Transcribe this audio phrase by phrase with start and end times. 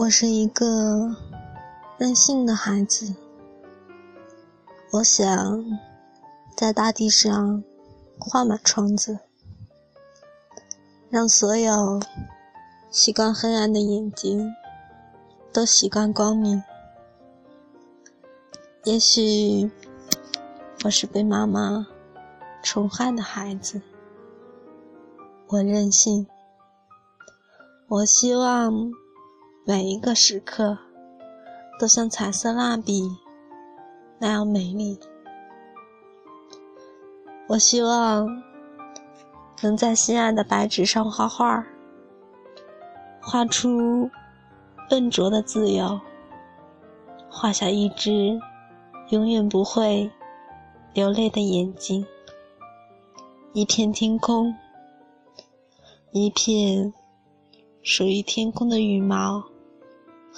[0.00, 1.14] 我是一个
[1.98, 3.14] 任性的孩子，
[4.92, 5.62] 我想
[6.56, 7.62] 在大地上
[8.18, 9.18] 画满窗子，
[11.10, 12.00] 让所有
[12.90, 14.50] 习惯黑暗的眼睛
[15.52, 16.62] 都习惯光明。
[18.84, 19.70] 也许
[20.82, 21.86] 我是被妈妈
[22.62, 23.82] 宠坏的孩子，
[25.48, 26.26] 我任性，
[27.86, 28.90] 我希望。
[29.70, 30.76] 每一个时刻，
[31.78, 33.08] 都像彩色蜡笔
[34.18, 34.98] 那样美丽。
[37.46, 38.26] 我希望
[39.62, 41.64] 能在心爱的白纸上画画，
[43.22, 44.10] 画出
[44.88, 46.00] 笨拙的自由，
[47.28, 48.40] 画下一只
[49.10, 50.10] 永远不会
[50.92, 52.04] 流泪的眼睛，
[53.52, 54.52] 一片天空，
[56.10, 56.92] 一片
[57.84, 59.44] 属于天空的羽毛。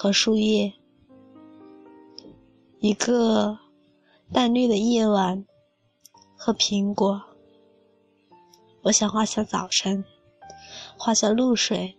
[0.03, 0.73] 和树叶，
[2.79, 3.57] 一个
[4.33, 5.45] 淡绿的夜晚，
[6.35, 7.21] 和苹果。
[8.81, 10.03] 我想画下早晨，
[10.97, 11.97] 画下露水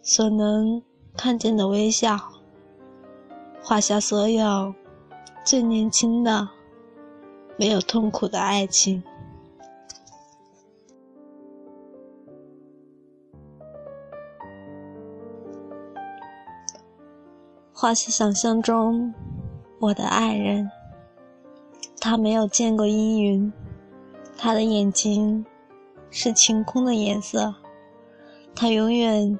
[0.00, 0.82] 所能
[1.14, 2.18] 看见的微笑，
[3.62, 4.74] 画下所有
[5.44, 6.48] 最年轻的、
[7.58, 9.02] 没有痛苦的爱情。
[17.84, 19.12] 画下想象中
[19.78, 20.70] 我的爱人，
[22.00, 23.52] 他没有见过阴云，
[24.38, 25.44] 他的眼睛
[26.08, 27.54] 是晴空的颜色，
[28.54, 29.38] 他永远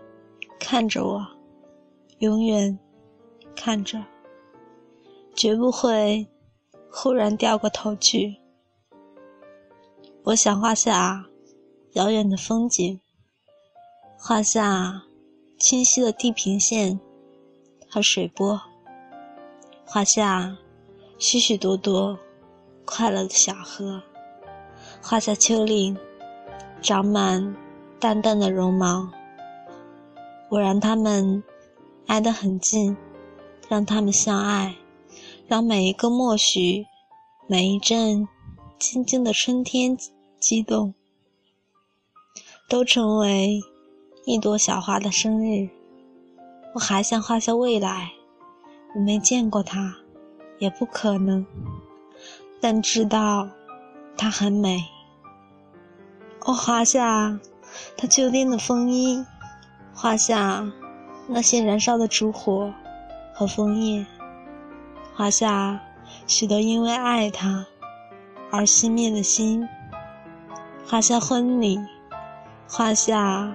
[0.60, 1.26] 看着我，
[2.18, 2.78] 永远
[3.56, 4.04] 看着，
[5.34, 6.28] 绝不会
[6.92, 8.36] 忽然掉过头去。
[10.24, 11.24] 我想画下
[11.94, 13.00] 遥远的风景，
[14.18, 15.04] 画下
[15.58, 17.00] 清晰的地平线。
[17.94, 18.60] 和水波，
[19.86, 20.56] 画下
[21.16, 22.18] 许许多多
[22.84, 24.02] 快乐的小河，
[25.00, 25.96] 画下丘陵
[26.82, 27.54] 长满
[28.00, 29.08] 淡淡的绒毛。
[30.50, 31.40] 我让他们
[32.08, 32.96] 挨得很近，
[33.68, 34.74] 让他们相爱，
[35.46, 36.84] 让每一个默许，
[37.46, 38.26] 每一阵
[38.76, 39.96] 静静的春天
[40.40, 40.94] 激动，
[42.68, 43.60] 都成为
[44.26, 45.68] 一朵小花的生日。
[46.74, 48.10] 我还想画下未来，
[48.96, 49.94] 我没见过它，
[50.58, 51.46] 也不可能，
[52.60, 53.48] 但知道
[54.16, 54.84] 它很美。
[56.46, 57.38] 我画下
[57.96, 59.24] 它秋天的风衣，
[59.94, 60.68] 画下
[61.28, 62.74] 那些燃烧的烛火
[63.32, 64.04] 和枫叶，
[65.14, 65.80] 画下
[66.26, 67.64] 许多因为爱它
[68.50, 69.68] 而熄灭的心，
[70.84, 71.78] 画下婚礼，
[72.68, 73.54] 画下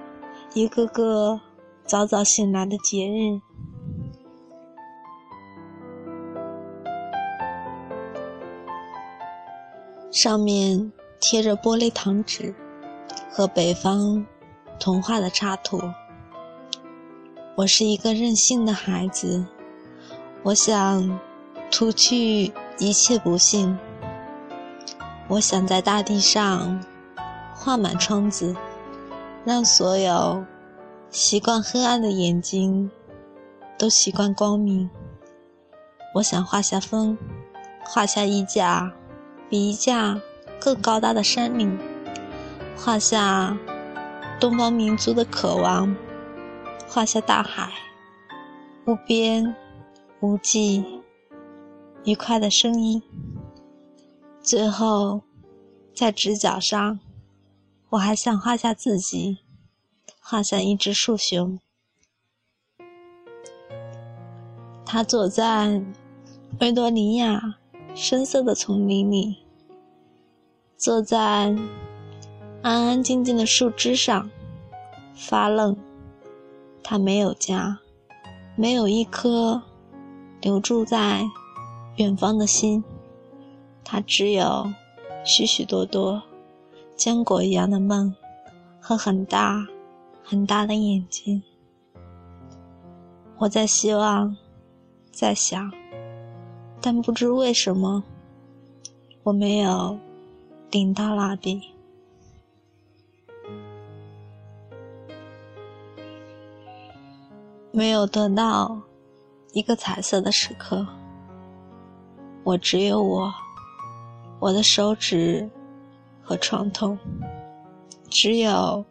[0.54, 1.42] 一个个。
[1.90, 3.42] 早早醒来的节日，
[10.12, 12.54] 上面贴着玻璃糖纸
[13.32, 14.24] 和北方
[14.80, 15.82] 童话的插图。
[17.56, 19.44] 我是一个任性的孩子，
[20.44, 21.20] 我想
[21.72, 23.76] 除去一切不幸。
[25.28, 26.86] 我想在大地上
[27.56, 28.56] 画满窗子，
[29.44, 30.46] 让所有。
[31.12, 32.92] 习惯黑暗的眼睛，
[33.80, 34.88] 都习惯光明。
[36.14, 37.18] 我想画下风，
[37.84, 38.94] 画下一架
[39.50, 40.22] 比一架
[40.60, 41.80] 更高大的山岭，
[42.78, 43.58] 画下
[44.40, 45.96] 东方民族的渴望，
[46.88, 47.72] 画下大海，
[48.86, 49.56] 无边
[50.20, 51.02] 无际，
[52.04, 53.02] 愉快的声音。
[54.42, 55.22] 最后，
[55.96, 57.00] 在直角上，
[57.90, 59.40] 我还想画下自己。
[60.32, 61.60] 画下一只树熊，
[64.86, 65.82] 它坐在
[66.60, 67.56] 维多利亚
[67.96, 69.38] 深色的丛林里，
[70.78, 71.20] 坐在
[72.62, 74.30] 安安静静的树枝上
[75.16, 75.76] 发愣。
[76.84, 77.80] 它没有家，
[78.56, 79.64] 没有一颗
[80.42, 81.24] 留住在
[81.96, 82.84] 远方的心，
[83.84, 84.72] 它只有
[85.26, 86.22] 许许多多
[86.96, 88.16] 浆果一样的梦
[88.80, 89.66] 和很大。
[90.30, 91.42] 很大的眼睛，
[93.40, 94.38] 我在希望，
[95.12, 95.72] 在想，
[96.80, 98.04] 但不知为什么，
[99.24, 99.98] 我没有
[100.70, 101.60] 顶到蜡笔，
[107.72, 108.80] 没有得到
[109.54, 110.86] 一个彩色的时刻。
[112.44, 113.34] 我只有我，
[114.40, 115.50] 我的手指
[116.22, 116.96] 和床头，
[118.12, 118.86] 只有。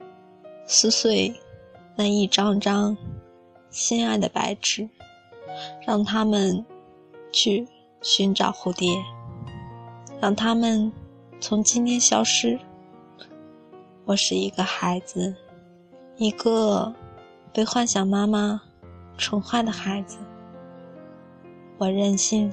[0.71, 1.35] 撕碎
[1.97, 2.95] 那一张张
[3.71, 4.87] 心爱的白纸，
[5.87, 6.63] 让他们
[7.33, 7.67] 去
[8.03, 9.03] 寻找蝴蝶，
[10.21, 10.93] 让他们
[11.41, 12.59] 从今天消失。
[14.05, 15.35] 我是一个孩子，
[16.19, 16.95] 一个
[17.51, 18.61] 被幻想妈妈
[19.17, 20.19] 宠坏的孩子。
[21.79, 22.53] 我任性。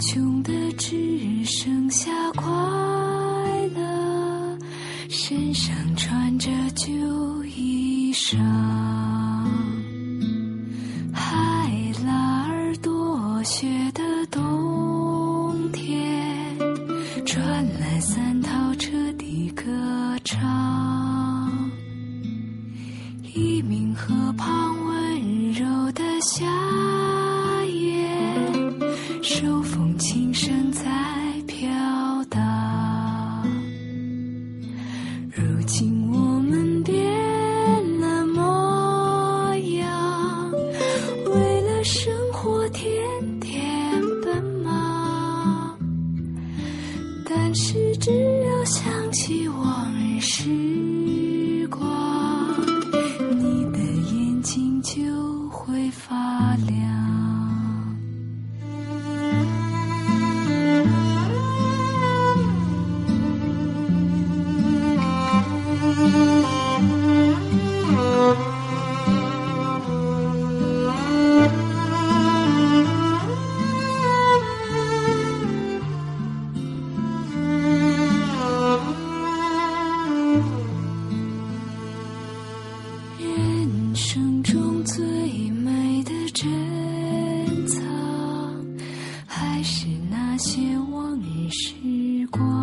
[0.00, 2.48] 穷的只剩下快
[3.76, 4.58] 乐，
[5.10, 8.79] 身上穿着旧衣裳。
[90.40, 90.58] 些
[90.90, 92.59] 往日时光。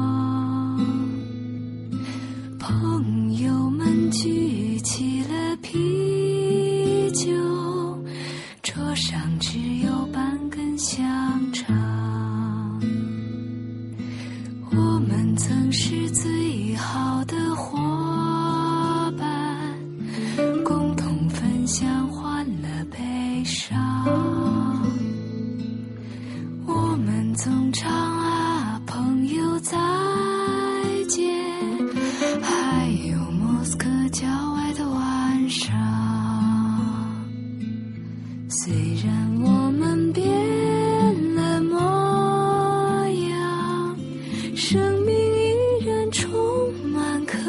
[35.49, 35.75] 上。
[38.49, 38.73] 虽
[39.03, 40.25] 然我们变
[41.35, 43.95] 了模样
[44.55, 47.39] 生命依然充满渴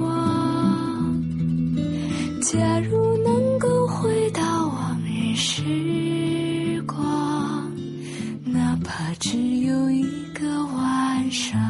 [0.00, 1.22] 望。
[2.40, 7.70] 假如能够回到往日时光
[8.44, 11.69] 哪怕只有一个晚上。